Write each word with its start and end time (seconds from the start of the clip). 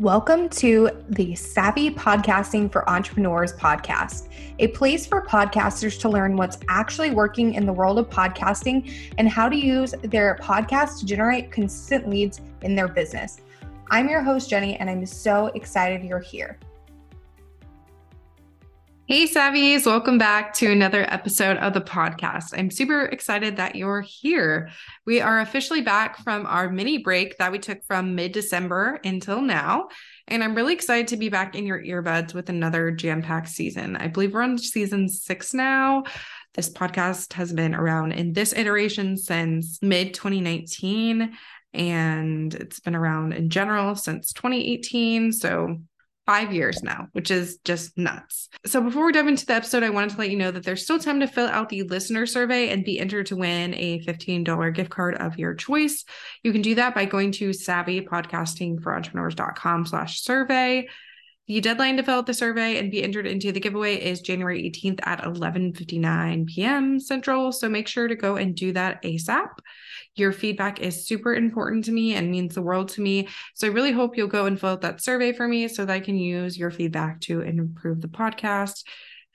Welcome 0.00 0.48
to 0.60 0.88
the 1.10 1.34
Savvy 1.34 1.90
Podcasting 1.90 2.72
for 2.72 2.88
Entrepreneurs 2.88 3.52
podcast, 3.52 4.28
a 4.58 4.68
place 4.68 5.04
for 5.04 5.26
podcasters 5.26 6.00
to 6.00 6.08
learn 6.08 6.38
what's 6.38 6.56
actually 6.70 7.10
working 7.10 7.52
in 7.52 7.66
the 7.66 7.72
world 7.74 7.98
of 7.98 8.08
podcasting 8.08 8.90
and 9.18 9.28
how 9.28 9.46
to 9.46 9.54
use 9.54 9.94
their 10.04 10.38
podcast 10.40 11.00
to 11.00 11.04
generate 11.04 11.52
consistent 11.52 12.08
leads 12.08 12.40
in 12.62 12.74
their 12.74 12.88
business. 12.88 13.42
I'm 13.90 14.08
your 14.08 14.22
host, 14.22 14.48
Jenny, 14.48 14.74
and 14.76 14.88
I'm 14.88 15.04
so 15.04 15.48
excited 15.48 16.02
you're 16.02 16.18
here. 16.18 16.58
Hey, 19.10 19.26
Savvies, 19.26 19.86
welcome 19.86 20.18
back 20.18 20.54
to 20.54 20.70
another 20.70 21.02
episode 21.02 21.56
of 21.56 21.74
the 21.74 21.80
podcast. 21.80 22.56
I'm 22.56 22.70
super 22.70 23.06
excited 23.06 23.56
that 23.56 23.74
you're 23.74 24.02
here. 24.02 24.70
We 25.04 25.20
are 25.20 25.40
officially 25.40 25.80
back 25.80 26.18
from 26.18 26.46
our 26.46 26.70
mini 26.70 26.98
break 26.98 27.36
that 27.38 27.50
we 27.50 27.58
took 27.58 27.84
from 27.88 28.14
mid 28.14 28.30
December 28.30 29.00
until 29.02 29.42
now. 29.42 29.88
And 30.28 30.44
I'm 30.44 30.54
really 30.54 30.74
excited 30.74 31.08
to 31.08 31.16
be 31.16 31.28
back 31.28 31.56
in 31.56 31.66
your 31.66 31.82
earbuds 31.82 32.34
with 32.34 32.50
another 32.50 32.92
jam 32.92 33.20
packed 33.20 33.48
season. 33.48 33.96
I 33.96 34.06
believe 34.06 34.32
we're 34.32 34.42
on 34.42 34.56
season 34.58 35.08
six 35.08 35.52
now. 35.52 36.04
This 36.54 36.70
podcast 36.70 37.32
has 37.32 37.52
been 37.52 37.74
around 37.74 38.12
in 38.12 38.32
this 38.32 38.52
iteration 38.52 39.16
since 39.16 39.82
mid 39.82 40.14
2019 40.14 41.36
and 41.74 42.54
it's 42.54 42.78
been 42.78 42.94
around 42.94 43.32
in 43.32 43.50
general 43.50 43.96
since 43.96 44.32
2018. 44.32 45.32
So 45.32 45.78
five 46.30 46.52
years 46.52 46.84
now, 46.84 47.08
which 47.10 47.28
is 47.28 47.58
just 47.64 47.98
nuts. 47.98 48.48
So 48.64 48.80
before 48.80 49.04
we 49.04 49.10
dive 49.10 49.26
into 49.26 49.44
the 49.44 49.54
episode, 49.54 49.82
I 49.82 49.90
wanted 49.90 50.10
to 50.10 50.18
let 50.18 50.30
you 50.30 50.36
know 50.36 50.52
that 50.52 50.62
there's 50.62 50.84
still 50.84 51.00
time 51.00 51.18
to 51.18 51.26
fill 51.26 51.48
out 51.48 51.70
the 51.70 51.82
listener 51.82 52.24
survey 52.24 52.68
and 52.68 52.84
be 52.84 53.00
entered 53.00 53.26
to 53.26 53.36
win 53.36 53.74
a 53.74 53.98
$15 54.04 54.72
gift 54.72 54.90
card 54.90 55.16
of 55.16 55.40
your 55.40 55.54
choice. 55.54 56.04
You 56.44 56.52
can 56.52 56.62
do 56.62 56.76
that 56.76 56.94
by 56.94 57.06
going 57.06 57.32
to 57.32 57.50
savvypodcastingforentrepreneurs.com 57.50 59.86
slash 59.86 60.22
survey. 60.22 60.86
The 61.50 61.60
deadline 61.60 61.96
to 61.96 62.04
fill 62.04 62.18
out 62.18 62.26
the 62.26 62.32
survey 62.32 62.78
and 62.78 62.92
be 62.92 63.02
entered 63.02 63.26
into 63.26 63.50
the 63.50 63.58
giveaway 63.58 63.96
is 63.96 64.20
January 64.20 64.70
18th 64.70 65.00
at 65.02 65.24
11:59 65.24 66.46
p.m. 66.46 67.00
Central, 67.00 67.50
so 67.50 67.68
make 67.68 67.88
sure 67.88 68.06
to 68.06 68.14
go 68.14 68.36
and 68.36 68.54
do 68.54 68.72
that 68.72 69.02
ASAP. 69.02 69.58
Your 70.14 70.30
feedback 70.30 70.78
is 70.78 71.08
super 71.08 71.34
important 71.34 71.86
to 71.86 71.90
me 71.90 72.14
and 72.14 72.30
means 72.30 72.54
the 72.54 72.62
world 72.62 72.90
to 72.90 73.00
me. 73.00 73.26
So 73.54 73.66
I 73.66 73.72
really 73.72 73.90
hope 73.90 74.16
you'll 74.16 74.28
go 74.28 74.46
and 74.46 74.60
fill 74.60 74.68
out 74.68 74.82
that 74.82 75.02
survey 75.02 75.32
for 75.32 75.48
me 75.48 75.66
so 75.66 75.84
that 75.84 75.92
I 75.92 75.98
can 75.98 76.16
use 76.16 76.56
your 76.56 76.70
feedback 76.70 77.20
to 77.22 77.40
improve 77.40 78.00
the 78.00 78.06
podcast 78.06 78.84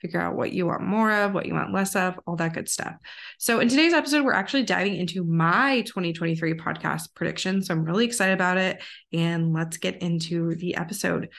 figure 0.00 0.20
out 0.20 0.36
what 0.36 0.52
you 0.52 0.66
want 0.66 0.82
more 0.82 1.10
of, 1.10 1.32
what 1.32 1.46
you 1.46 1.54
want 1.54 1.72
less 1.72 1.96
of, 1.96 2.18
all 2.26 2.36
that 2.36 2.52
good 2.52 2.68
stuff. 2.68 2.94
So, 3.38 3.60
in 3.60 3.68
today's 3.68 3.94
episode, 3.94 4.24
we're 4.24 4.32
actually 4.32 4.62
diving 4.62 4.94
into 4.94 5.24
my 5.24 5.80
2023 5.82 6.54
podcast 6.54 7.14
prediction. 7.14 7.62
So, 7.62 7.74
I'm 7.74 7.84
really 7.84 8.04
excited 8.04 8.34
about 8.34 8.58
it. 8.58 8.82
And 9.12 9.52
let's 9.52 9.78
get 9.78 10.02
into 10.02 10.54
the 10.56 10.76
episode. 10.76 11.30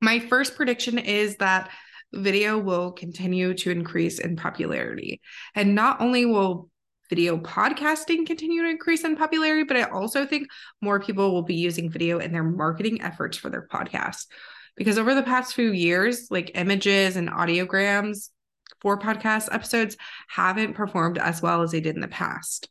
My 0.00 0.18
first 0.18 0.56
prediction 0.56 0.98
is 0.98 1.36
that 1.36 1.70
video 2.12 2.58
will 2.58 2.92
continue 2.92 3.54
to 3.54 3.70
increase 3.70 4.18
in 4.18 4.36
popularity. 4.36 5.20
And 5.54 5.74
not 5.74 6.00
only 6.00 6.26
will 6.26 6.70
video 7.08 7.38
podcasting 7.38 8.26
continue 8.26 8.62
to 8.62 8.68
increase 8.68 9.04
in 9.04 9.16
popularity, 9.16 9.62
but 9.62 9.76
I 9.76 9.84
also 9.84 10.26
think 10.26 10.48
more 10.80 11.00
people 11.00 11.32
will 11.32 11.42
be 11.42 11.54
using 11.54 11.90
video 11.90 12.18
in 12.18 12.32
their 12.32 12.44
marketing 12.44 13.02
efforts 13.02 13.36
for 13.36 13.48
their 13.48 13.66
podcast. 13.66 14.26
Because 14.76 14.98
over 14.98 15.14
the 15.14 15.22
past 15.22 15.54
few 15.54 15.72
years, 15.72 16.26
like 16.30 16.52
images 16.54 17.16
and 17.16 17.30
audiograms 17.30 18.28
for 18.80 18.98
podcast 18.98 19.48
episodes 19.52 19.96
haven't 20.28 20.74
performed 20.74 21.16
as 21.16 21.40
well 21.40 21.62
as 21.62 21.70
they 21.70 21.80
did 21.80 21.94
in 21.94 22.00
the 22.00 22.08
past 22.08 22.68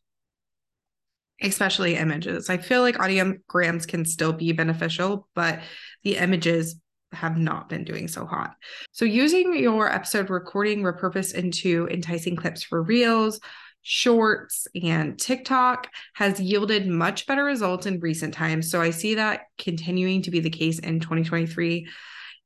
especially 1.41 1.95
images. 1.95 2.49
I 2.49 2.57
feel 2.57 2.81
like 2.81 2.95
audiograms 2.95 3.85
can 3.85 4.05
still 4.05 4.31
be 4.33 4.53
beneficial, 4.53 5.27
but 5.35 5.59
the 6.03 6.15
images 6.15 6.79
have 7.15 7.37
not 7.37 7.69
been 7.69 7.83
doing 7.83 8.07
so 8.07 8.25
hot. 8.25 8.55
So, 8.91 9.05
using 9.05 9.55
your 9.55 9.91
episode 9.91 10.29
recording 10.29 10.81
repurposed 10.81 11.33
into 11.33 11.87
enticing 11.89 12.35
clips 12.35 12.63
for 12.63 12.83
reels, 12.83 13.39
shorts, 13.81 14.67
and 14.81 15.19
TikTok 15.19 15.87
has 16.13 16.39
yielded 16.39 16.87
much 16.87 17.27
better 17.27 17.43
results 17.43 17.85
in 17.85 17.99
recent 17.99 18.33
times. 18.33 18.69
So, 18.69 18.81
I 18.81 18.91
see 18.91 19.15
that 19.15 19.41
continuing 19.57 20.21
to 20.23 20.31
be 20.31 20.39
the 20.39 20.49
case 20.49 20.79
in 20.79 20.99
2023. 20.99 21.87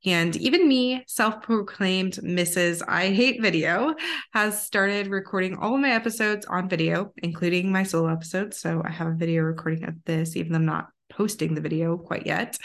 And 0.05 0.35
even 0.37 0.67
me, 0.67 1.03
self 1.07 1.41
proclaimed 1.41 2.13
Mrs. 2.23 2.81
I 2.87 3.09
Hate 3.09 3.41
Video, 3.41 3.95
has 4.33 4.63
started 4.63 5.07
recording 5.07 5.57
all 5.57 5.75
of 5.75 5.81
my 5.81 5.91
episodes 5.91 6.45
on 6.45 6.69
video, 6.69 7.11
including 7.17 7.71
my 7.71 7.83
solo 7.83 8.09
episodes. 8.09 8.59
So 8.59 8.81
I 8.85 8.91
have 8.91 9.07
a 9.07 9.15
video 9.15 9.43
recording 9.43 9.83
of 9.83 9.95
this, 10.05 10.37
even 10.37 10.53
though 10.53 10.59
I'm 10.59 10.65
not 10.65 10.87
posting 11.19 11.53
the 11.53 11.61
video 11.61 11.97
quite 11.97 12.25
yet. 12.25 12.57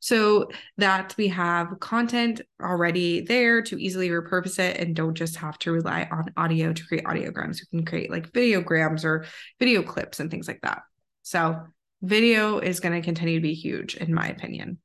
So 0.00 0.48
that 0.78 1.14
we 1.18 1.26
have 1.28 1.80
content 1.80 2.40
already 2.62 3.22
there 3.22 3.62
to 3.62 3.82
easily 3.82 4.10
repurpose 4.10 4.60
it 4.60 4.78
and 4.78 4.94
don't 4.94 5.14
just 5.14 5.34
have 5.36 5.58
to 5.60 5.72
rely 5.72 6.08
on 6.12 6.32
audio 6.36 6.72
to 6.72 6.86
create 6.86 7.04
audiograms. 7.04 7.58
We 7.60 7.78
can 7.78 7.84
create 7.84 8.10
like 8.10 8.32
videograms 8.32 9.04
or 9.04 9.26
video 9.58 9.82
clips 9.82 10.20
and 10.20 10.30
things 10.30 10.46
like 10.46 10.60
that. 10.62 10.82
So 11.22 11.60
video 12.00 12.60
is 12.60 12.78
going 12.78 12.94
to 12.94 13.04
continue 13.04 13.40
to 13.40 13.42
be 13.42 13.54
huge, 13.54 13.96
in 13.96 14.14
my 14.14 14.28
opinion. 14.28 14.78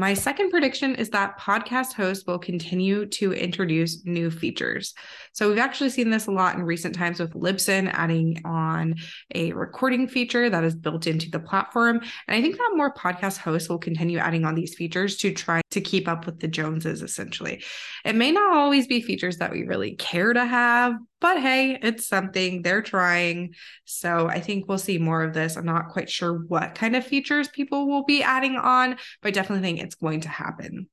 My 0.00 0.14
second 0.14 0.48
prediction 0.48 0.94
is 0.94 1.10
that 1.10 1.38
podcast 1.38 1.92
hosts 1.92 2.26
will 2.26 2.38
continue 2.38 3.04
to 3.04 3.34
introduce 3.34 4.02
new 4.06 4.30
features. 4.30 4.94
So, 5.34 5.50
we've 5.50 5.58
actually 5.58 5.90
seen 5.90 6.08
this 6.08 6.26
a 6.26 6.30
lot 6.30 6.56
in 6.56 6.62
recent 6.62 6.94
times 6.94 7.20
with 7.20 7.34
Libsyn 7.34 7.90
adding 7.92 8.40
on 8.46 8.94
a 9.34 9.52
recording 9.52 10.08
feature 10.08 10.48
that 10.48 10.64
is 10.64 10.74
built 10.74 11.06
into 11.06 11.30
the 11.30 11.38
platform. 11.38 12.00
And 12.26 12.34
I 12.34 12.40
think 12.40 12.56
that 12.56 12.72
more 12.76 12.94
podcast 12.94 13.36
hosts 13.36 13.68
will 13.68 13.76
continue 13.76 14.16
adding 14.16 14.46
on 14.46 14.54
these 14.54 14.74
features 14.74 15.18
to 15.18 15.34
try 15.34 15.60
to 15.70 15.82
keep 15.82 16.08
up 16.08 16.24
with 16.24 16.40
the 16.40 16.48
Joneses, 16.48 17.02
essentially. 17.02 17.62
It 18.02 18.16
may 18.16 18.32
not 18.32 18.56
always 18.56 18.86
be 18.86 19.02
features 19.02 19.36
that 19.36 19.52
we 19.52 19.64
really 19.64 19.96
care 19.96 20.32
to 20.32 20.46
have, 20.46 20.94
but 21.20 21.40
hey, 21.40 21.78
it's 21.82 22.06
something 22.06 22.62
they're 22.62 22.82
trying. 22.82 23.54
So 23.84 24.28
I 24.28 24.40
think 24.40 24.68
we'll 24.68 24.78
see 24.78 24.98
more 24.98 25.22
of 25.22 25.34
this. 25.34 25.56
I'm 25.56 25.66
not 25.66 25.88
quite 25.88 26.10
sure 26.10 26.32
what 26.32 26.74
kind 26.74 26.96
of 26.96 27.06
features 27.06 27.48
people 27.48 27.88
will 27.88 28.04
be 28.04 28.22
adding 28.22 28.56
on, 28.56 28.96
but 29.20 29.28
I 29.28 29.30
definitely 29.30 29.62
think 29.62 29.80
it's 29.80 29.94
going 29.94 30.22
to 30.22 30.28
happen. 30.28 30.88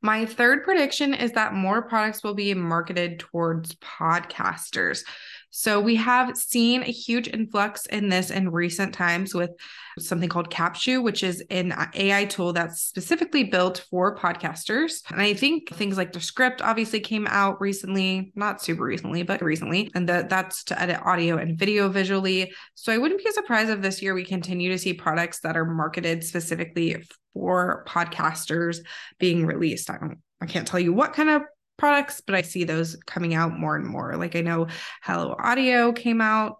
My 0.00 0.26
third 0.26 0.64
prediction 0.64 1.14
is 1.14 1.32
that 1.32 1.54
more 1.54 1.82
products 1.82 2.22
will 2.22 2.34
be 2.34 2.54
marketed 2.54 3.18
towards 3.18 3.74
podcasters. 3.76 5.04
So 5.54 5.80
we 5.80 5.96
have 5.96 6.34
seen 6.34 6.82
a 6.82 6.86
huge 6.86 7.28
influx 7.28 7.84
in 7.84 8.08
this 8.08 8.30
in 8.30 8.50
recent 8.50 8.94
times 8.94 9.34
with 9.34 9.50
something 9.98 10.30
called 10.30 10.50
Capsho, 10.50 11.02
which 11.02 11.22
is 11.22 11.44
an 11.50 11.74
AI 11.92 12.24
tool 12.24 12.54
that's 12.54 12.80
specifically 12.80 13.44
built 13.44 13.84
for 13.90 14.16
podcasters. 14.16 15.02
And 15.10 15.20
I 15.20 15.34
think 15.34 15.68
things 15.68 15.98
like 15.98 16.10
Descript 16.10 16.62
obviously 16.62 17.00
came 17.00 17.26
out 17.26 17.60
recently, 17.60 18.32
not 18.34 18.62
super 18.62 18.82
recently, 18.82 19.24
but 19.24 19.42
recently, 19.42 19.90
and 19.94 20.08
that 20.08 20.30
that's 20.30 20.64
to 20.64 20.80
edit 20.80 21.00
audio 21.04 21.36
and 21.36 21.58
video 21.58 21.90
visually. 21.90 22.54
So 22.74 22.90
I 22.90 22.96
wouldn't 22.96 23.22
be 23.22 23.30
surprised 23.30 23.68
if 23.68 23.82
this 23.82 24.00
year 24.00 24.14
we 24.14 24.24
continue 24.24 24.70
to 24.70 24.78
see 24.78 24.94
products 24.94 25.40
that 25.40 25.58
are 25.58 25.66
marketed 25.66 26.24
specifically 26.24 27.04
for 27.34 27.84
podcasters 27.86 28.78
being 29.18 29.44
released. 29.44 29.90
I 29.90 29.98
don't 29.98 30.18
I 30.40 30.46
can't 30.46 30.66
tell 30.66 30.80
you 30.80 30.92
what 30.92 31.12
kind 31.12 31.28
of 31.28 31.42
products, 31.82 32.20
but 32.24 32.36
I 32.36 32.42
see 32.42 32.62
those 32.62 32.94
coming 33.06 33.34
out 33.34 33.58
more 33.58 33.74
and 33.74 33.84
more. 33.84 34.14
Like 34.14 34.36
I 34.36 34.40
know 34.40 34.68
Hello 35.02 35.34
Audio 35.36 35.90
came 35.90 36.20
out 36.20 36.58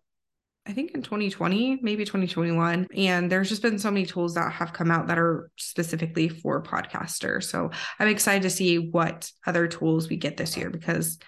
I 0.67 0.73
think 0.73 0.93
in 0.93 1.03
2020, 1.03 1.79
maybe 1.83 2.05
2021. 2.05 2.89
And 2.97 3.31
there's 3.31 3.49
just 3.49 3.63
been 3.63 3.79
so 3.79 3.91
many 3.91 4.05
tools 4.07 4.35
that 4.35 4.53
have 4.53 4.73
come 4.73 4.91
out 4.91 5.09
that 5.09 5.19
are 5.19 5.51
specifically 5.57 6.29
for 6.29 6.63
podcasters. 6.63 7.45
So 7.45 7.71
I'm 7.99 8.09
excited 8.09 8.43
to 8.43 8.51
see 8.51 8.79
what 8.79 9.31
other 9.47 9.67
tools 9.67 10.09
we 10.09 10.17
get 10.17 10.37
this 10.37 10.57
year 10.57 10.71
because 10.71 11.19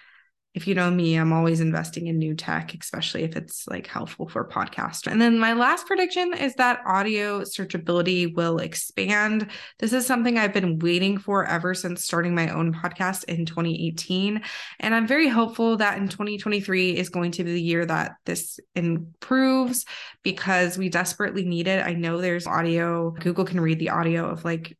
if 0.55 0.67
you 0.67 0.73
know 0.73 0.89
me, 0.89 1.15
I'm 1.15 1.33
always 1.33 1.59
investing 1.59 2.07
in 2.07 2.17
new 2.17 2.33
tech, 2.33 2.73
especially 2.73 3.23
if 3.23 3.35
it's 3.35 3.67
like 3.67 3.87
helpful 3.87 4.29
for 4.29 4.47
podcast. 4.47 5.05
And 5.05 5.21
then 5.21 5.37
my 5.37 5.51
last 5.51 5.85
prediction 5.85 6.33
is 6.33 6.55
that 6.55 6.79
audio 6.85 7.41
searchability 7.41 8.33
will 8.33 8.59
expand. 8.59 9.51
This 9.79 9.91
is 9.91 10.07
something 10.07 10.37
I've 10.37 10.53
been 10.53 10.79
waiting 10.79 11.17
for 11.17 11.45
ever 11.45 11.73
since 11.73 12.05
starting 12.05 12.33
my 12.33 12.47
own 12.49 12.73
podcast 12.73 13.25
in 13.25 13.45
2018. 13.45 14.41
And 14.79 14.95
I'm 14.95 15.05
very 15.05 15.27
hopeful 15.27 15.75
that 15.77 15.97
in 15.97 16.07
2023 16.07 16.95
is 16.95 17.09
going 17.09 17.31
to 17.31 17.43
be 17.43 17.51
the 17.51 17.61
year 17.61 17.85
that 17.85 18.13
this 18.23 18.57
improves 18.75 19.85
because 20.23 20.77
we 20.77 20.87
desperately 20.87 21.43
need 21.43 21.67
it. 21.67 21.85
I 21.85 21.93
know 21.93 22.21
there's 22.21 22.47
audio, 22.47 23.11
Google 23.11 23.43
can 23.43 23.59
read 23.59 23.79
the 23.79 23.89
audio 23.89 24.29
of 24.29 24.45
like 24.45 24.77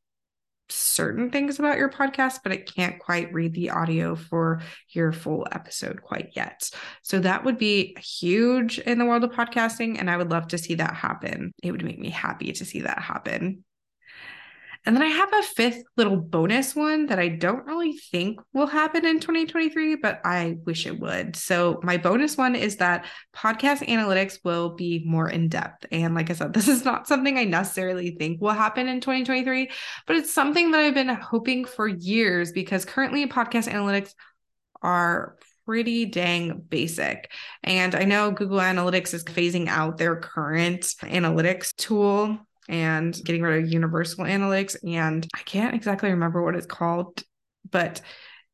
certain 0.69 1.29
things 1.29 1.59
about 1.59 1.77
your 1.77 1.89
podcast, 1.89 2.39
but 2.44 2.51
it 2.51 2.73
can't 2.73 3.00
quite 3.00 3.33
read 3.33 3.53
the 3.53 3.69
audio 3.69 4.15
for 4.15 4.62
your 4.89 5.12
full 5.12 5.47
episode 5.51 6.01
quite 6.01 6.29
yet. 6.35 6.69
So 7.03 7.19
that 7.19 7.44
would 7.44 7.57
be 7.57 7.95
huge 8.00 8.79
in 8.79 8.97
the 8.97 9.06
world 9.06 9.23
of 9.23 9.31
podcasting. 9.31 10.00
And 10.00 10.09
I 10.09 10.17
would 10.17 10.31
love 10.31 10.47
to 10.50 10.57
see 10.57 10.75
that 10.75 10.95
happen. 10.95 11.53
It 11.62 11.71
would 11.71 11.83
make 11.83 12.00
me 12.00 12.09
happy 12.09 12.51
to 12.51 12.65
see 12.65 12.81
that 12.81 13.00
happen. 13.00 13.63
And 14.86 14.96
then 14.96 15.04
I 15.04 15.08
have 15.08 15.34
a 15.34 15.42
fifth 15.42 15.84
little 15.98 16.18
bonus 16.18 16.76
one 16.76 17.08
that 17.08 17.18
I 17.18 17.28
don't 17.28 17.66
really 17.66 17.94
think 17.94 18.40
will 18.54 18.68
happen 18.68 19.06
in 19.06 19.20
2023, 19.20 19.96
but 19.96 20.22
I 20.24 20.58
wish 20.64 20.86
it 20.86 21.00
would. 21.00 21.36
So, 21.36 21.80
my 21.82 21.98
bonus 21.98 22.38
one 22.38 22.56
is 22.56 22.78
that 22.78 23.06
podcast 23.36 23.88
analytics 23.88 24.38
will 24.44 24.76
be 24.76 25.04
more 25.06 25.28
in 25.28 25.50
depth. 25.50 25.88
And 25.92 26.14
like 26.14 26.30
I 26.30 26.34
said, 26.34 26.54
this 26.56 26.68
is 26.68 26.86
not 26.86 27.08
something 27.08 27.38
I 27.38 27.46
necessarily 27.46 28.12
think 28.12 28.42
will 28.42 28.52
happen 28.52 28.88
in 28.88 29.02
2023, 29.02 29.72
but 30.06 30.18
it's 30.18 30.34
something 30.34 30.72
that 30.72 30.82
I've 30.82 30.94
been 30.94 31.10
hoping 31.10 31.66
for 31.66 31.88
years 31.88 32.52
because 32.52 32.86
currently 32.86 33.28
podcast 33.28 33.68
analytics 33.68 34.14
are 34.82 35.36
pretty 35.66 36.06
dang 36.06 36.64
basic. 36.70 37.32
And 37.64 37.96
I 37.96 38.04
know 38.04 38.32
Google 38.32 38.60
Analytics 38.60 39.16
is 39.16 39.24
phasing 39.24 39.68
out 39.68 39.98
their 39.98 40.16
current 40.16 40.82
analytics 41.02 41.76
tool 41.76 42.38
and 42.67 43.15
getting 43.23 43.41
rid 43.41 43.63
of 43.63 43.71
universal 43.71 44.25
analytics. 44.25 44.75
And 44.88 45.27
I 45.35 45.39
can't 45.39 45.75
exactly 45.75 46.09
remember 46.09 46.44
what 46.44 46.56
it's 46.56 46.65
called, 46.65 47.23
but 47.69 48.01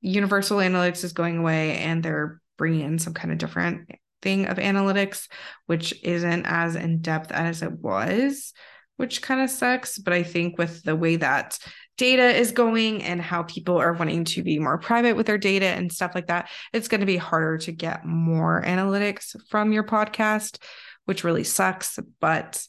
universal 0.02 0.58
analytics 0.58 1.04
is 1.04 1.14
going 1.14 1.38
away 1.38 1.78
and 1.78 2.04
they're 2.04 2.42
bringing 2.58 2.82
in 2.82 3.00
some 3.00 3.14
kind 3.14 3.32
of 3.32 3.38
different 3.38 3.90
thing 4.22 4.48
of 4.48 4.58
analytics, 4.58 5.28
which 5.66 5.94
isn't 6.04 6.46
as 6.46 6.76
in 6.76 7.02
depth 7.02 7.32
as 7.32 7.62
it 7.62 7.72
was, 7.72 8.54
which 8.98 9.22
kind 9.22 9.42
of 9.42 9.50
sucks. 9.50 9.98
But 9.98 10.14
I 10.14 10.24
think 10.24 10.58
with 10.58 10.84
the 10.84 10.96
way 10.96 11.16
that 11.18 11.58
data 11.98 12.36
is 12.36 12.52
going 12.52 13.04
and 13.04 13.22
how 13.22 13.44
people 13.44 13.78
are 13.78 13.94
wanting 13.94 14.26
to 14.26 14.44
be 14.44 14.60
more 14.60 14.78
private 14.78 15.16
with 15.16 15.28
their 15.28 15.38
data 15.38 15.68
and 15.68 15.92
stuff 15.92 16.14
like 16.16 16.28
that, 16.28 16.50
it's 16.74 16.88
going 16.88 17.02
to 17.02 17.06
be 17.08 17.18
harder 17.18 17.58
to 17.60 17.72
get 17.72 18.06
more 18.06 18.64
analytics 18.66 19.36
from 19.50 19.72
your 19.72 19.84
podcast, 19.84 20.58
which 21.06 21.24
really 21.24 21.44
sucks. 21.44 22.00
But 22.20 22.66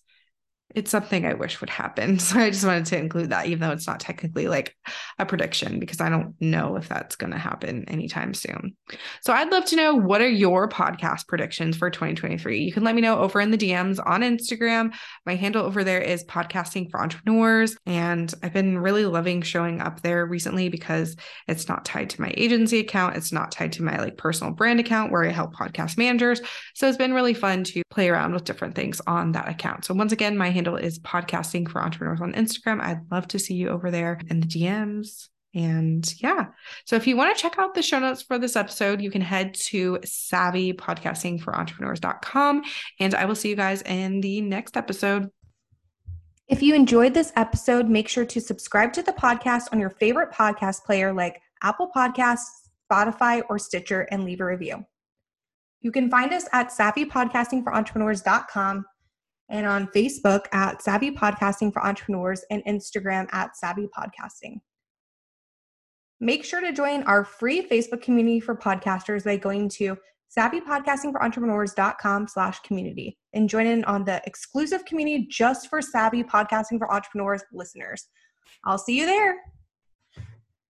it's 0.75 0.91
something 0.91 1.27
I 1.27 1.35
wish 1.35 1.61
would 1.61 1.71
happen. 1.71 2.19
So 2.33 2.39
I 2.39 2.51
just 2.51 2.65
wanted 2.65 2.87
to 2.87 2.99
include 2.99 3.31
that, 3.31 3.47
even 3.47 3.61
though 3.61 3.73
it's 3.73 3.87
not 3.87 4.01
technically 4.01 4.49
like 4.49 4.75
a 5.19 5.27
prediction, 5.27 5.81
because 5.81 6.01
I 6.01 6.09
don't 6.09 6.35
know 6.41 6.77
if 6.77 6.89
that's 6.89 7.17
going 7.17 7.33
to 7.33 7.39
happen 7.39 7.85
anytime 7.89 8.33
soon. 8.33 8.77
So 9.23 9.33
I'd 9.33 9.51
love 9.51 9.65
to 9.67 9.77
know 9.77 9.95
what 9.95 10.23
are 10.23 10.29
your 10.29 10.69
podcast 10.69 11.27
predictions 11.27 11.77
for 11.77 11.91
2023? 11.91 12.61
You 12.61 12.73
can 12.73 12.85
let 12.85 12.95
me 12.95 13.03
know 13.03 13.19
over 13.19 13.41
in 13.41 13.51
the 13.51 13.59
DMs 13.59 14.01
on 14.05 14.23
Instagram. 14.23 14.95
My 15.27 15.35
handle 15.35 15.65
over 15.65 15.85
there 15.85 16.01
is 16.01 16.25
podcasting 16.25 16.91
for 16.91 17.01
entrepreneurs. 17.01 17.77
And 17.87 18.33
I've 18.43 18.55
been 18.55 18.79
really 18.79 19.05
loving 19.05 19.43
showing 19.43 19.81
up 19.81 20.01
there 20.01 20.25
recently 20.25 20.69
because 20.69 21.17
it's 21.49 21.69
not 21.69 21.85
tied 21.85 22.11
to 22.11 22.21
my 22.21 22.33
agency 22.37 22.79
account. 22.79 23.17
It's 23.17 23.33
not 23.33 23.53
tied 23.53 23.73
to 23.73 23.83
my 23.83 23.99
like 23.99 24.17
personal 24.17 24.53
brand 24.53 24.81
account 24.81 25.13
where 25.13 25.25
I 25.25 25.31
help 25.31 25.55
podcast 25.55 25.99
managers. 25.99 26.41
So 26.75 26.89
it's 26.89 26.97
been 26.97 27.15
really 27.15 27.35
fun 27.35 27.65
to 27.65 27.83
play 27.91 28.09
around 28.09 28.33
with 28.33 28.45
different 28.45 28.75
things 28.75 29.01
on 29.07 29.33
that 29.33 29.49
account. 29.49 29.85
So 29.85 29.95
once 29.95 30.13
again, 30.13 30.39
my 30.39 30.51
handle 30.51 30.62
handle 30.63 30.77
is 30.77 31.01
podcasting 31.01 31.69
for 31.69 31.83
entrepreneurs 31.83 32.21
on 32.21 32.35
Instagram. 32.35 32.81
I'd 32.81 33.11
love 33.11 33.27
to 33.29 33.39
see 33.41 33.55
you 33.55 33.71
over 33.71 33.91
there 33.91 34.21
in 34.29 34.39
the 34.39 34.47
DMs. 34.47 35.29
And 35.55 36.15
yeah, 36.23 36.47
so 36.87 36.97
if 36.97 37.07
you 37.07 37.15
want 37.17 37.37
to 37.37 37.43
check 37.43 37.59
out 37.59 37.75
the 37.75 37.83
show 37.83 37.99
notes 37.99 38.23
for 38.23 38.39
this 38.39 38.55
episode, 38.55 39.03
you 39.03 39.11
can 39.11 39.21
head 39.21 39.55
to 39.55 39.99
savvypodcastingforentrepreneurs.com. 39.99 42.63
And 43.01 43.15
I 43.15 43.25
will 43.25 43.35
see 43.35 43.49
you 43.49 43.57
guys 43.57 43.83
in 43.83 44.21
the 44.21 44.41
next 44.41 44.77
episode. 44.77 45.31
If 46.47 46.63
you 46.63 46.77
enjoyed 46.77 47.13
this 47.13 47.33
episode, 47.35 47.89
make 47.89 48.07
sure 48.09 48.25
to 48.25 48.41
subscribe 48.41 48.93
to 48.93 49.03
the 49.03 49.13
podcast 49.13 49.65
on 49.73 49.81
your 49.81 49.91
favorite 49.91 50.33
podcast 50.33 50.85
player 50.85 51.13
like 51.13 51.41
Apple 51.63 51.91
Podcasts, 51.95 52.47
Spotify, 52.91 53.43
or 53.51 53.59
Stitcher 53.59 54.03
and 54.13 54.25
leave 54.25 54.41
a 54.41 54.45
review. 54.45 54.87
You 55.81 55.91
can 55.91 56.09
find 56.09 56.33
us 56.33 56.47
at 56.53 56.71
savvypodcastingforentrepreneurs.com 56.71 58.85
and 59.49 59.67
on 59.67 59.87
Facebook 59.89 60.47
at 60.53 60.83
Savvy 60.83 61.11
Podcasting 61.11 61.73
for 61.73 61.85
Entrepreneurs 61.85 62.45
and 62.51 62.65
Instagram 62.65 63.27
at 63.33 63.57
Savvy 63.57 63.89
Podcasting. 63.97 64.61
Make 66.21 66.45
sure 66.45 66.61
to 66.61 66.73
join 66.73 67.03
our 67.03 67.25
free 67.25 67.67
Facebook 67.69 68.01
community 68.01 68.39
for 68.39 68.57
podcasters 68.57 69.25
by 69.25 69.37
going 69.37 69.69
to 69.71 69.97
savvypodcastingforentrepreneurs.com 70.39 72.29
slash 72.29 72.61
community 72.61 73.19
and 73.35 73.49
join 73.49 73.67
in 73.67 73.85
on 73.85 74.05
the 74.05 74.23
exclusive 74.25 74.85
community 74.85 75.27
just 75.31 75.69
for 75.69 75.83
savvy 75.83 76.23
podcasting 76.23 76.79
for 76.79 76.91
entrepreneurs 76.93 77.43
listeners. 77.53 78.07
I'll 78.65 78.79
see 78.79 78.99
you 78.99 79.07
there. 79.07 79.37